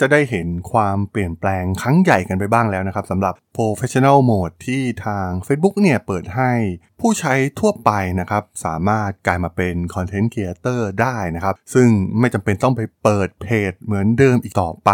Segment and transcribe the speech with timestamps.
[0.00, 6.52] จะได้เห็นความเปลี่ยนแปลงครั้งใหญ่กันไปบ้างแล้วนะครับสำหรับ Professional Mode ที่ทาง Facebook เนี่ยเปิดให้
[7.00, 11.88] ผู้ใช้ทั่วไปนะครับสามารถกลายมาเป็น Content Creator ได้นะครับ ซึ่ง
[12.18, 14.92] ไม่จำเป็นต้องไปเปิดเพจเหมือนเดิมอีกต่อไป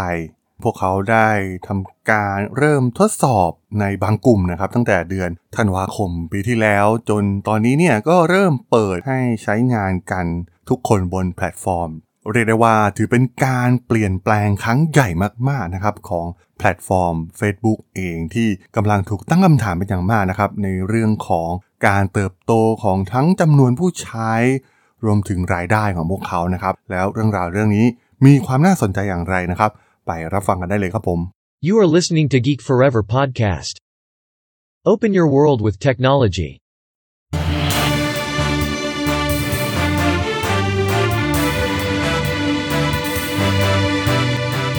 [0.64, 1.30] พวกเขาได้
[1.67, 10.26] ทำการเริ่มทดสอบในบางกลุ่มนะครับตั้งแต่เดือนธันวาคมปีที่แล้ว จนตอนนี้เนี่ยก็เริ่มเปิดให้ใช้งานกัน
[10.69, 11.90] ทุกคนบนแพลตฟอร์ม
[12.32, 15.08] เรียกได้ว่าถือเป็นการเปลี่ยนแปลงครั้งใหญ่
[15.48, 16.27] มากๆนะครับของ
[16.59, 21.50] แพลตฟอร์ม Facebook เองที่กำลังถูกตั้งคำถามเป็นอย่างมากนะครับในเรื่องของ
[21.86, 24.32] การเติบโตของทั้งจำนวนผู้ใช้
[25.04, 27.86] รวมถึงรายได้ของพวกเขานะครับ แล้วเรื่องราวเรื่องนี้
[28.26, 29.70] มีความน่าสนใจอย่างไรนะครับ
[30.06, 31.20] ไปรับฟังกันได้เลยครับผม
[31.68, 33.74] You are listening to Geek Forever podcast.
[34.92, 36.59] Open your world with technology.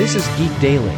[0.04, 0.98] This is Geek Daily.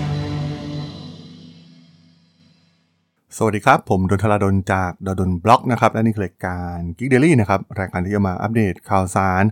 [3.37, 9.43] สวัสดีครับ ผม ด.ดล จาก ด.ดล็อกนะครับ และนี่คือรายการ Geek Daily นะครับ รายการที่จะมาอัปเดตข่าวสาร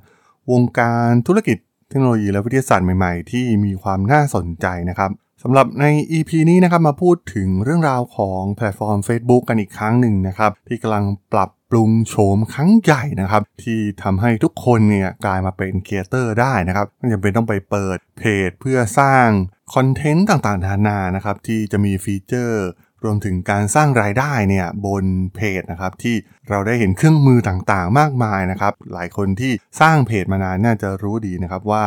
[0.52, 1.58] วงการธุรกิจ
[1.90, 5.12] เทคโนโลยีและวิทยาศาสตร์ใหม่ๆ ที่มีความน่าสนใจนะครับ
[5.44, 5.86] สำหรับใน
[6.18, 19.28] EP นี้นะครับมาพูดถึงเรื่องราวของแพลตฟอร์ม Facebook กันอีกครั้งหนึ่งนะครับ ที่กำลังปรับ ปรุงโฉมครั้งใหญ่นะครับ ที่ทำให้ทุกคนเนี่ยกลายมาเป็นครีเอเตอร์ได้นะครับไม่จำเป็นต้องไปเปิดเพจเพื่อสร้าง
[19.74, 22.66] คอนเทนต์ต่างๆนานานะครับที่จะมีฟีเจอร์
[23.04, 25.06] รวมถึงการสร้างรายได้เนี่ยบน
[25.36, 26.16] เพจนะครับที่
[26.50, 31.84] เราได้เห็นเครื่องมือต่างๆ มากมายนะครับหลายคนที่สร้างเพจมานานน่าจะรู้ดีนะครับว่า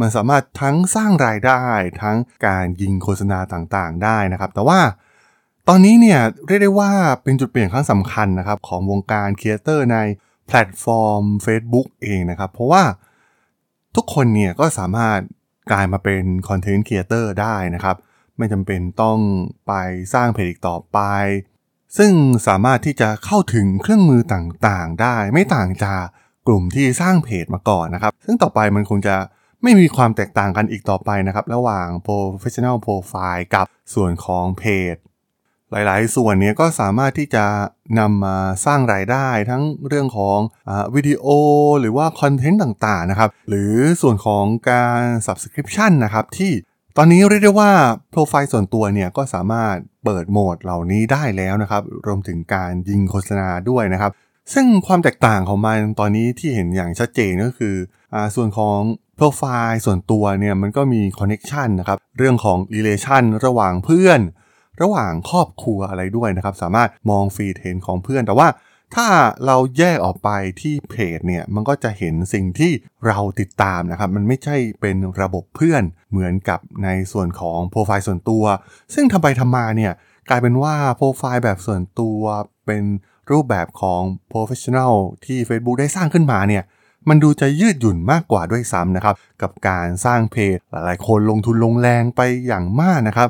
[0.00, 1.62] มันสามารถทั้งสร้างรายได้
[2.02, 2.16] ทั้ง
[2.46, 4.80] การยิงโฆษณาต่างๆ ได้นะครับ แต่ว่า
[5.70, 9.98] ตอนนี้เนี่ยเรียกได้ว่าเป็นจุดเปลี่ยนครั้งสำคัญนะครับของวงการครีเอเตอร์ใน
[10.46, 12.82] แพลตฟอร์ม Facebook เองนะครับ เพราะว่า
[13.96, 15.18] ทุกคนเนี่ยก็สามารถ
[15.72, 17.96] กลายมาเป็นคอนเทนต์ครีเอเตอร์ได้นะครับ
[18.38, 19.18] ไม่จำเป็นต้อง
[19.66, 19.72] ไป
[20.14, 20.98] สร้างเพจอีกต่อไป
[21.98, 22.12] ซึ่ง
[22.48, 26.04] สามารถที่จะเข้าถึงเครื่องมือต่างๆ ได้ ไม่ต่างจาก
[26.46, 29.16] กลุ่มที่สร้างเพจมาก่อนนะครับ ซึ่งต่อไปมันคงจะ
[29.62, 34.64] ไม่มีความแตกต่างกันอีกต่อไปนะครับ ระหว่าง professional profile กับส่วนของเพ
[34.94, 34.96] จ
[35.72, 37.44] หลายๆ ส่วนเนี้ยก็สามารถที่จะ
[37.98, 41.24] นำมาสร้างรายได้ทั้งเรื่องของอวิดีโอ
[41.80, 46.52] หรือว่าคอนเทนต์ต่างๆนะครับ หรือส่วนของการ subscription นะครับ ที่
[46.96, 47.72] ตอนนี้เรียกได้ว่า
[48.10, 49.74] โปรไฟล์ส่วนตัวเนี่ยก็สามารถ
[50.04, 54.12] เปิดโหมดเหล่านี้ได้แล้วนะครับ รวมถึงการยิงโฆษณาด้วยนะครับ
[54.54, 57.74] ซึ่งความแตกต่างของมันตอนนี้ที่เห็นอย่างชัดเจนก็คือ
[58.14, 58.78] อส่วนของ
[59.16, 64.20] โปรไฟล์ส่วนตัวเนี่ยมันก็มี connection นะครับเรื่องของ relation ระหว่างเพื่อน
[64.82, 68.48] ระหว่างครอบครัวอะไรด้วยนะครับ สามารถมองฟีดเห็นของเพื่อน แต่ว่า
[68.96, 69.08] ถ้า
[69.46, 70.30] เราแยกออกไป
[70.60, 72.72] ที่เพจเนี่ยมันก็จะเห็นสิ่งที่
[73.06, 78.44] เราติดตามนะครับ มันไม่ใช่เป็นระบบเพื่อนเหมือนกับในส่วนของโปรไฟล์ส่วนตัว
[78.94, 79.92] ซึ่งทำไปทำมาเนี่ย
[80.28, 82.20] กลายเป็นว่าโปรไฟล์แบบส่วนตัว
[82.66, 82.84] เป็น
[83.30, 84.02] รูปแบบของ
[84.32, 84.94] professional
[85.24, 86.62] ที่ Facebook ได้สร้างขึ้นมาเนี่ย
[87.08, 93.28] มันดูจะยืดหยุ่นมากกว่าด้วยซ้ำนะครับ กับการสร้างเพจหลายๆคนลงทุนลงแรงไปอย่างมากนะครับ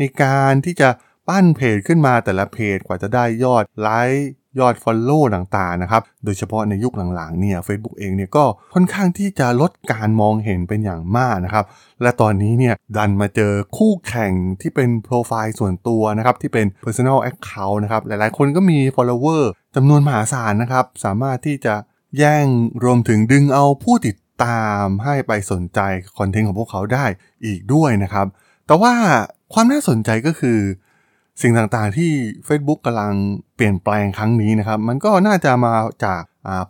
[0.00, 0.88] ในการที่จะ
[1.28, 4.30] ปั้นเพจขึ้นมาแต่ละเพจกว่าจะได้ยอดไลค์
[4.60, 8.44] ยอด Follow ต่างๆนะครับ โดยเฉพาะในยุคหลังๆเนี่ย Facebook เองเนี่ยก็
[8.74, 11.64] ค่อนข้างที่จะลดการมองเห็นเป็นอย่างมากนะครับ
[12.02, 19.42] และตอนนี้เนี่ยดันมาเจอคู่แข่งที่เป็นโปรไฟล์ส่วนตัวนะครับ ที่เป็น Personal Account นะครับ หลายๆคนก็มี follower
[19.76, 21.74] จำนวนมหาศาลนะครับ สามารถที่จะ
[22.18, 22.46] แย่ง
[22.84, 25.80] รวมถึงดึงเอาผู้ติดตามให้ไปสนใจ
[26.18, 27.04] คอนเทนต์ของพวกเขาได้
[27.44, 28.26] อีกด้วยนะครับ
[28.66, 28.94] แต่ว่า
[29.52, 30.58] ความน่าสนใจก็คือ
[31.42, 32.10] สิ่งต่างๆที่
[32.48, 33.14] Facebook กำลัง
[33.54, 35.74] เปลี่ยนแปลงครั้งนี้นะครับ มันก็น่าจะมา
[36.04, 36.22] จาก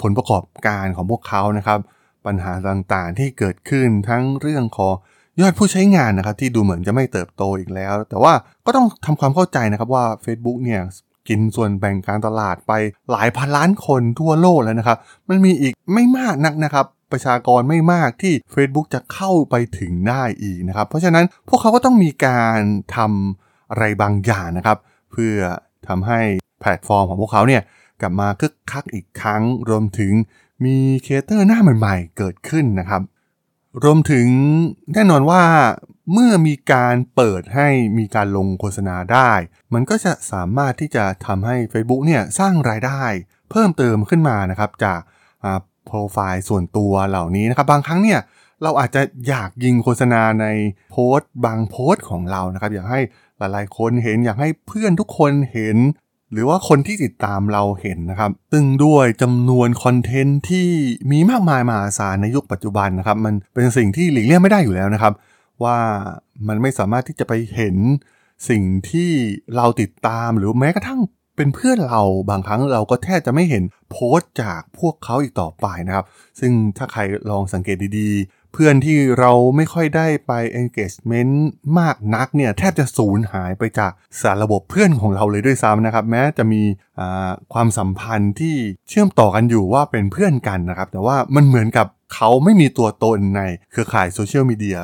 [0.03, 1.79] ผลประกอบการของพวกเขานะครับ
[2.27, 4.95] ปัญหาต่างๆที่เกิดขึ้นทั้งเรื่องของ
[5.41, 8.33] ยอดผู้ใช้งานนะครับ ที่ดูเหมือนจะไม่เติบโตอีกแล้ว แต่ว่า
[8.67, 10.83] ก็ต้องทำความเข้าใจนะครับว่า Facebook เนี่ย
[11.29, 12.73] กินส่วนแบ่งการตลาดไป
[13.11, 14.99] หลายพันล้านคนทั่วโลกแล้วนะครับ
[15.29, 22.61] มันมีอีกไม่มากนักนะครับ ประชากรไม่มากที่ Facebook จะเข้าไปถึงได้อีกนะครับ เพราะฉะนั้นพวกเขาก็ต้องมีการ
[22.97, 24.79] ทำอะไรบางอย่างนะครับ
[25.13, 25.37] เพื่อ
[25.89, 26.21] ทำให้
[26.61, 27.63] แพลตฟอร์มของพวกเขาเนี่ย
[28.01, 30.13] กลับมาคึกคักอีกครั้ง รวมถึง
[30.65, 33.03] มีครีเอเตอร์หน้าใหม่ๆ เกิดขึ้นนะครับ
[33.85, 34.27] รวมถึง
[34.95, 35.43] แน่นอนว่า
[36.13, 37.69] เมื่อมีการเปิดให้
[37.99, 39.33] มีการลงโฆษณาได้
[39.75, 43.03] มันก็จะสามารถที่จะทำให้ Facebook เนี่ยสร้างรายได้
[43.51, 45.01] เพิ่มเติมขึ้นมานะครับ จาก
[45.85, 48.21] โปรไฟล์ส่วนตัวเหล่านี้นะครับ บางครั้งเนี่ย
[48.63, 50.47] เราอาจจะอยากยิงโฆษณาใน
[50.91, 53.01] โพสต์ บางโพสต์ของเรานะครับ อยากให้
[53.39, 55.79] หลายๆคนเห็นอยากให้เพื่อนทุกคนเห็น
[56.33, 60.69] หรือว่าคนที่ติดตามเราเห็นนะครับ ซึ่งด้วยจำนวนคอนเทนต์ที่
[61.11, 65.13] มีมากมายมหาศาลในยุคปัจจุบันนะครับ มันเป็นสิ่งที่หลีกเลี่ยงไม่ได้อยู่แล้วนะครับ
[65.65, 65.77] ว่า
[66.49, 67.77] มันไม่สามารถที่จะไปเห็น
[68.49, 69.11] สิ่งที่
[69.57, 71.01] เราติดตามหรือแม้กระทั่ง
[71.37, 76.05] เป็นเพื่อนเราบางครั้งเราก็แทบจะไม่เห็นโพสต์จากพวกเขาอีกต่อไปนะครับ
[76.41, 77.01] ซึ่งถ้าใคร
[77.31, 81.35] ลองสังเกตดีๆ เพื่อนที่เราไม่ค่อยได้ไป engagement
[81.79, 86.63] มากนักเนี่ยแทบจะสูญหายไปจากสารระบบเพื่อนของเราเลยด้วยซ้ำนะครับ แม้จะมี
[87.53, 88.57] ความสัมพันธ์ที่
[88.89, 94.79] เชื่อมต่อกันอยู่ว่าเป็นเพื่อนกันนะครับ แต่ว่ามันเหมือนกับเขาไม่มีตัวตนในเครือข่ายโซเชียลมีเดีย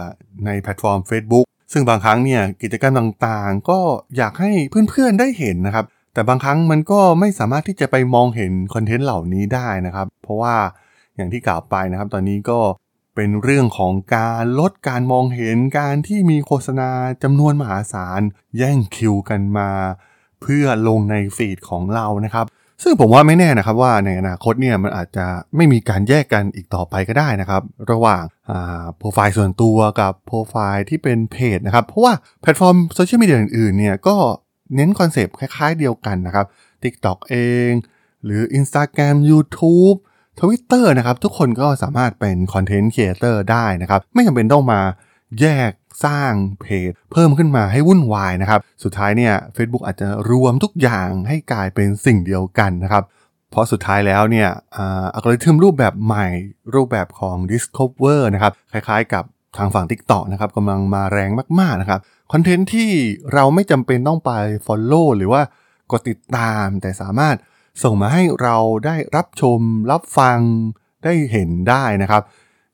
[0.46, 3.78] ในแพลตฟอร์ม Facebook ซึ่งบางครั้งเนี่ยกิจกรรมต่างๆ ก็
[4.16, 4.50] อยากให้
[4.90, 5.84] เพื่อนๆได้เห็นนะครับ
[6.17, 10.55] แต่บางครั้งมันก็ไม่สามารถที่จะไปมองเห็นคอนเทนต์เหล่านี้ได้นะครับ เพราะว่า
[11.17, 12.59] อย่างที่กล่าวไปนะครับ ตอนนี้ก็
[13.15, 16.91] เป็นเรื่องของการลดการมองเห็นการที่มีโฆษณา
[17.23, 18.21] จำนวนมหาศาล
[18.59, 19.71] แย่งคิวกันมา
[20.43, 22.47] เพื่อลงในฟีดของเรานะครับ
[22.83, 25.27] ซึ่งผมว่าไม่แน่นะครับว่าในอนาคตเนี่ยมันอาจจะ
[25.57, 28.23] ไม่มีการแยกกันอีกต่อไปก็ได้นะครับ ระหว่าง
[28.97, 34.17] โปรไฟล์ส่วนตัวกับโปรไฟล์ที่เป็นเพจนะครับ เพราะว่าแพลตฟอร์มโซเชียลมีเดียอื่นๆเนี่ยก็
[34.75, 36.47] เน้นคอนเซปต์คล้ายๆเดียวกันนะครับ
[36.83, 37.37] TikTok เอ
[37.69, 37.71] ง
[38.25, 39.97] หรือ Instagram YouTube
[40.41, 44.81] Twitter นะครับทุกคนก็สามารถเป็นคอนเทนต์ครีเอเตอร์ได้นะครับ ไม่จำเป็นต้องมา
[45.41, 45.73] แยก
[46.05, 53.05] สร้างเพจเพิ่มขึ้นมาให้วุ่นวายนะครับ สุดท้ายเนี่ย Facebook อาจจะรวมทุกอย่างให้กลายเป็นสิ่งเดียวกันนะครับ
[53.51, 54.49] เพราะสุดท้ายแล้วเนี่ย
[55.15, 56.27] อัลกอริทึมรูปแบบใหม่
[56.75, 59.25] รูปแบบของ Discover นะครับ คล้ายๆกับ
[59.58, 61.31] ทางฝั่ง TikTok นะครับกำลังมาแรง
[61.61, 62.00] มากๆนะครับ
[62.32, 62.91] คอนเทนต์ที่
[63.32, 64.32] เราไม่จำเป็นต้องไป
[64.67, 65.43] Follow หรือว่า
[65.93, 67.37] กดติดตามแต่สามารถ
[67.82, 68.56] ส่งมาให้เรา
[68.87, 69.61] ได้รับชม
[69.91, 70.38] รับฟัง
[71.05, 72.23] ได้เห็นได้นะครับ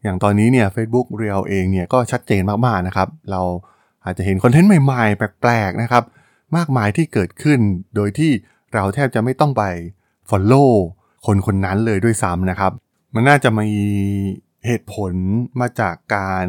[0.02, 3.42] อย่างตอนนี้เนี่ย Facebook Reel เองเนี่ยก็ชัดเจนมากๆนะครับ เรา
[4.04, 6.04] อาจจะเห็นคอนเทนต์ใหม่ๆ แปลกๆนะครับ
[6.56, 7.60] มากมายที่เกิดขึ้น
[7.96, 8.32] โดยที่
[8.74, 9.62] เราแทบจะไม่ต้องไป
[10.30, 10.70] Follow
[11.26, 12.72] คนคนนั้นเลยด้วยซ้ำนะครับ
[13.14, 13.68] มันน่าจะมี
[14.66, 15.12] เหตุผล
[15.60, 16.44] มาจากการ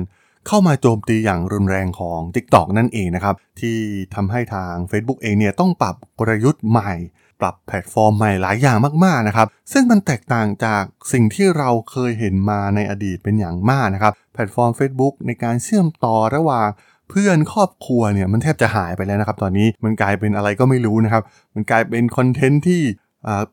[0.48, 3.78] เข้ามาโจมตีอย่างรุนแรงของ TikTok นั่นเองนะครับ ที่
[4.16, 6.94] ทำให้ทาง Facebook เองเนี่ยต้องปรับกลยุทธ์ใหม่
[7.42, 16.70] ปรับแพลตฟอร์มใหม่หลายอย่างมากๆนะครับ ซึ่งมันแตกต่างจากสิ่งที่เราเคยเห็นมาในอดีตเป็นอย่างมากนะครับ แพลตฟอร์ม Facebook ในการเชื่อมต่อระหว่าง
[17.10, 21.24] เพื่อนครอบครัวเนี่ยมันแทบจะหายไปแล้วนะครับ ตอนนี้มันกลายเป็นอะไรก็ไม่รู้นะครับ
[21.54, 22.82] มันกลายเป็นคอนเทนต์ที่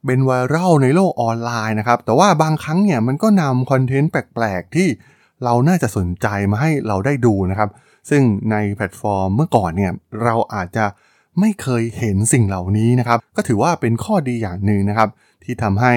[0.07, 4.89] เป็นไวรัลในโลกออนไลน์นะครับ แต่ว่าบางครั้งเนี่ยมันก็นำคอนเทนต์แปลกๆที่
[5.45, 7.71] เราน่าจะสนใจมาให้เราได้ดูนะครับ
[8.11, 9.93] ซึ่งในแพลตฟอร์มเมื่อก่อนเนี่ย
[10.25, 10.87] เราอาจจะ
[11.41, 15.09] ไม่เคยเห็นสิ่งเหล่านี้นะครับ ก็ถือว่าเป็นข้อดีอย่างหนึ่งนะครับ
[15.45, 15.95] ที่ทำให้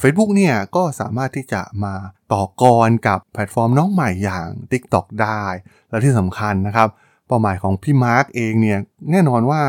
[0.00, 1.94] เฟซบุ๊กเนี่ยก็สามารถที่จะมา
[2.32, 5.42] ต่อกรกับแพลตฟอร์มน้องใหม่อย่าง TikTok ได้
[5.90, 6.88] และที่สำคัญนะครับ
[7.26, 8.78] เป้าหมายของพี่มาร์กเองเนี่ย
[9.10, 9.62] แน่นอนว่า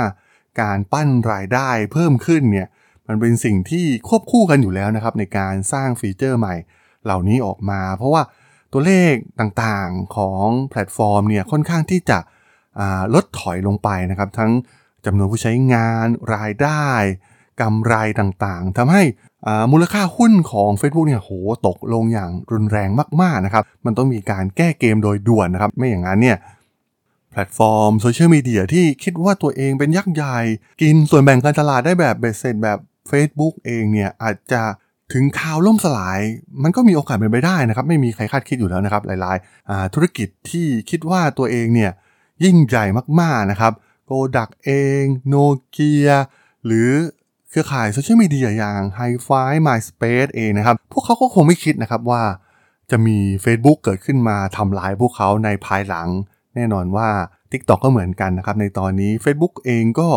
[0.62, 2.68] การปั้นรายได้เพิ่มขึ้นเนี่ย
[3.08, 6.56] มันเป็นสิ่งที่ควบคู่กันอยู่แล้วนะครับ ในการสร้างฟีเจอร์ใหม่
[7.06, 8.22] เหล่านี้ออกมา เพราะว่า
[8.78, 12.20] ตัวเลขต่างๆของแพลตฟอร์มเนี่ยค่อนข้างที่จะ
[13.14, 14.52] ถดถอยลงไปนะครับ ทั้ง
[15.06, 16.86] จำนวนผู้ใช้งานรายได้
[17.62, 19.04] กำไรต่างๆทำให้
[19.72, 21.32] มูลค่าหุ้นของ Facebook เนี่ยหด
[21.68, 22.90] ตกลงอย่างรุนแรง
[23.22, 26.38] มากๆนะครับ มันต้องมีการแก้เกมโดยด่วนนะครับ ไม่อย่างนั้นเนี่ย
[27.32, 30.38] แพลตฟอร์มโซเชียลมีเดียที่คิดว่าตัวเองเป็นยักษ์ใหญ่
[30.82, 32.80] กินส่วนแบ่งการตลาดได้แบบเบ็ดเสร็จแบบ
[33.12, 34.62] Facebook เองเนี่ยอาจจะ
[35.14, 36.20] ถึงคราวล่มสลาย
[36.64, 41.92] มันก็มีโอกาสเป็นไปได้นะครับ ไม่มีใครคาดคิดอยู่แล้วนะครับ หลายๆธุรกิจที่คิดว่าตัวเองเนี่ย
[42.44, 42.86] ยิ่งใหญ่
[43.22, 43.74] มากๆนะครับ
[44.06, 45.36] โกดักเองโน
[45.70, 46.10] เกีย
[46.66, 46.90] หรือ
[47.50, 52.24] เครือข่ายโซเชียลมีเดียอย่าง h i f i MySpace เองนะครับ พวกเขาก็คงไม่คิดนะครับว่า
[52.92, 56.08] จะมี Facebook เกิดขึ้นมาทำลายพวกเขาในภายหลัง
[56.56, 57.10] แน่นอนว่า
[57.52, 60.10] TikTok ก็เหมือนกันนะครับ ในตอนนี้ Facebook เองก็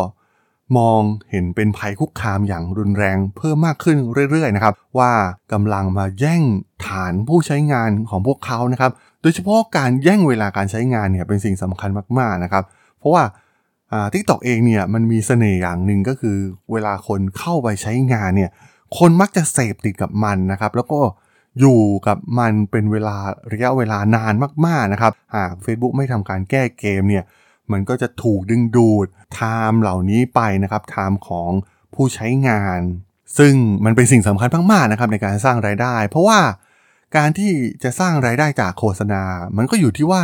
[0.77, 3.97] มองเห็นเป็นภัยคุกคามอย่างรุนแรงเพิ่มมากขึ้น
[4.31, 5.13] เรื่อยๆนะครับว่า
[5.53, 6.43] กำลังมาแย่ง
[6.87, 12.65] ฐานผู้ใช้งานของพวกเขานะครับ โดยเฉพาะการแย่งเวลาการใช้งานเนี่ยเป็นสิ่งสำคัญมากๆนะครับ
[12.99, 13.25] เพราะว่า
[14.13, 16.37] TikTok เองเนี่ยมันมีเสน่ห์อย่างหนึ่งก็คือ
[16.73, 18.51] เวลาคนเข้าไปใช้งานเนี่ย
[18.99, 21.01] คนมักจะเสพติดกับมันนะครับ แล้วก็
[21.61, 23.17] อยู่กับมันเป็นเวลา
[23.53, 24.35] ระยะเวลานาน
[24.67, 27.25] มากๆนะครับ หาก Facebook ไม่ทำการแก้เกมเนี่ย
[27.73, 31.51] มันก็จะถูกดึงดูด time เหล่านี้ไปนะครับ time ของ
[31.95, 32.81] ผู้ใช้งาน
[33.39, 36.41] ซึ่งมันเป็นสิ่งสำคัญมากๆนะครับในการสร้างรายได้ เพราะว่า
[37.17, 37.51] การที่
[37.83, 39.23] จะสร้างรายได้จากโฆษณา
[39.57, 40.23] มันก็อยู่ที่ว่า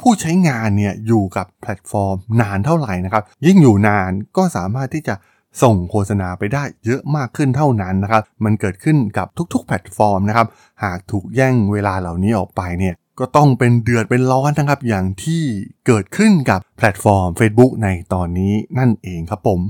[0.00, 5.14] ผู้ใช้งานเนี่ยอยู่กับแพลตฟอร์มนานเท่าไหร่นะครับ ยิ่งอยู่นานก็สามารถที่จะ
[5.62, 10.46] ส่งโฆษณาไปได้เยอะมากขึ้นเท่านั้นนะครับ มันเกิดขึ้นกับทุกๆ แพลตฟอร์มนะครับ
[10.84, 15.42] หากถูกแย่งเวลาเหล่านี้ออกไปเนี่ย ก็ต้องเป็นเดือดเป็นร้อนนะครับ อย่างที่
[15.86, 19.60] เกิดขึ้นกับแพลตฟอร์ม Facebook ในตอนนี้นั่นเองครับผม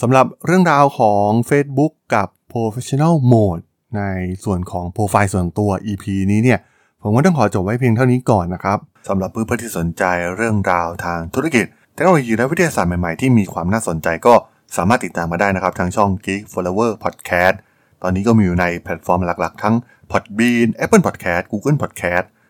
[0.00, 3.62] สำหรับเรื่องราวของ Facebook กับ Professional Mode
[3.96, 4.02] ใน
[4.44, 6.60] ส่วนของโปรไฟล์ส่วนตัว EP นี้เนี่ย
[7.02, 10.04] ผมก็ต้องขอจบไว้เพียงเท่านี้ก่อนนะครับสำหรับเพื่อนๆที่สนใจ
[10.36, 11.64] เรื่องราวทางธุรกิจ
[11.94, 14.34] เทคโนโลยีและวิทยาศาสตร์ใหม่ๆ ที่มีความน่าสนใจก็
[14.76, 17.56] สามารถติดตามมาได้นะครับ ทางช่อง Geek Forever Podcast
[18.02, 19.74] ตอนนี้ก็มีอยู่ในแพลตฟอร์มหลักๆ ทั้ง
[20.10, 22.26] Podbean Apple Podcast Google Podcast